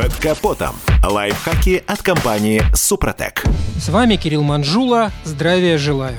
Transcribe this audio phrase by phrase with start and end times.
[0.00, 0.89] Под капотом.
[1.02, 3.44] Лайфхаки от компании «Супротек».
[3.78, 5.10] С вами Кирилл Манжула.
[5.24, 6.16] Здравия желаю.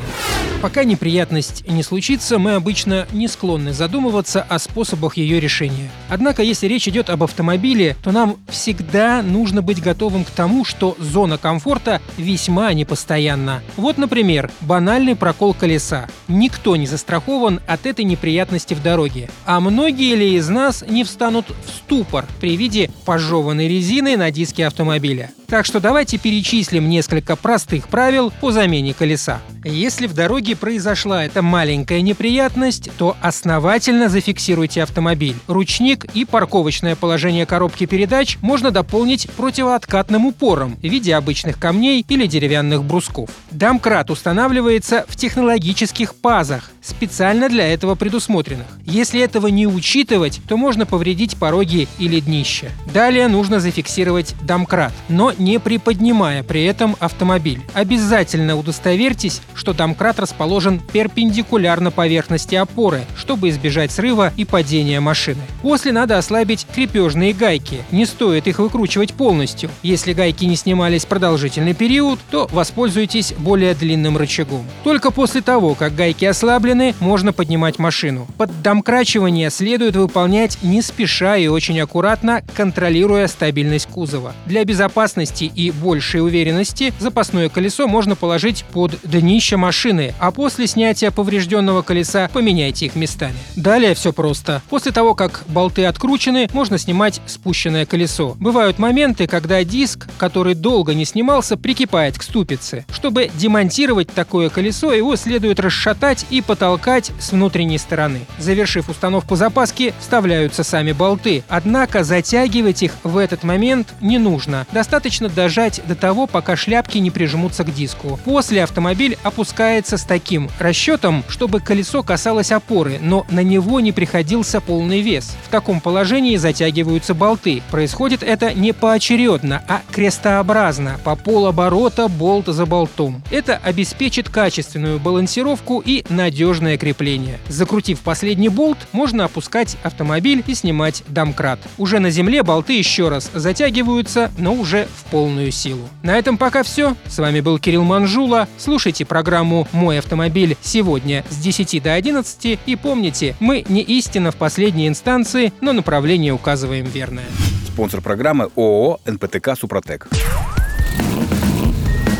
[0.61, 5.89] Пока неприятность не случится, мы обычно не склонны задумываться о способах ее решения.
[6.07, 10.95] Однако, если речь идет об автомобиле, то нам всегда нужно быть готовым к тому, что
[10.99, 13.63] зона комфорта весьма непостоянна.
[13.75, 16.07] Вот, например, банальный прокол колеса.
[16.27, 19.31] Никто не застрахован от этой неприятности в дороге.
[19.45, 24.67] А многие ли из нас не встанут в ступор при виде пожеванной резины на диске
[24.71, 25.31] автомобиля?
[25.51, 29.41] Так что давайте перечислим несколько простых правил по замене колеса.
[29.65, 35.35] Если в дороге произошла эта маленькая неприятность, то основательно зафиксируйте автомобиль.
[35.47, 42.27] Ручник и парковочное положение коробки передач можно дополнить противооткатным упором в виде обычных камней или
[42.27, 43.29] деревянных брусков.
[43.51, 48.67] Домкрат устанавливается в технологических пазах, специально для этого предусмотренных.
[48.85, 52.71] Если этого не учитывать, то можно повредить пороги или днище.
[52.93, 57.61] Далее нужно зафиксировать домкрат, но не приподнимая при этом автомобиль.
[57.73, 65.41] Обязательно удостоверьтесь, что домкрат расположен перпендикулярно поверхности опоры, чтобы избежать срыва и падения машины.
[65.61, 67.83] После надо ослабить крепежные гайки.
[67.91, 69.69] Не стоит их выкручивать полностью.
[69.81, 74.65] Если гайки не снимались продолжительный период, то воспользуйтесь более длинным рычагом.
[74.83, 78.27] Только после того, как гайки ослаблены, можно поднимать машину.
[78.37, 84.33] Поддомкрачивание следует выполнять не спеша и очень аккуратно, контролируя стабильность кузова.
[84.45, 90.67] Для безопасности скорости и большей уверенности запасное колесо можно положить под днище машины, а после
[90.67, 93.35] снятия поврежденного колеса поменяйте их местами.
[93.55, 94.61] Далее все просто.
[94.69, 98.35] После того, как болты откручены, можно снимать спущенное колесо.
[98.39, 102.85] Бывают моменты, когда диск, который долго не снимался, прикипает к ступице.
[102.93, 108.21] Чтобы демонтировать такое колесо, его следует расшатать и потолкать с внутренней стороны.
[108.37, 111.43] Завершив установку запаски, вставляются сами болты.
[111.47, 114.65] Однако затягивать их в этот момент не нужно.
[114.71, 118.19] Достаточно достаточно дожать до того, пока шляпки не прижмутся к диску.
[118.23, 124.61] После автомобиль опускается с таким расчетом, чтобы колесо касалось опоры, но на него не приходился
[124.61, 125.35] полный вес.
[125.45, 127.61] В таком положении затягиваются болты.
[127.71, 133.21] Происходит это не поочередно, а крестообразно, по полоборота болт за болтом.
[133.31, 137.39] Это обеспечит качественную балансировку и надежное крепление.
[137.47, 141.59] Закрутив последний болт, можно опускать автомобиль и снимать домкрат.
[141.77, 145.87] Уже на земле болты еще раз затягиваются, но уже в полную силу.
[146.01, 146.95] На этом пока все.
[147.05, 148.47] С вами был Кирилл Манжула.
[148.57, 154.37] Слушайте программу «Мой автомобиль» сегодня с 10 до 11 и помните, мы не истина в
[154.37, 157.25] последней инстанции, но направление указываем верное.
[157.67, 160.07] Спонсор программы ООО «НПТК Супротек».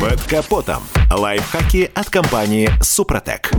[0.00, 0.82] Под капотом.
[1.10, 3.50] Лайфхаки от компании «Супротек».